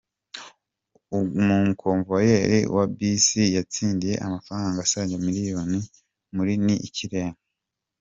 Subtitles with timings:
[1.17, 5.79] Umukomvayeri wa Bisi yatsindiye amafaranga asaga Miliyoni
[6.35, 7.39] muri Ni Ikirengaaa.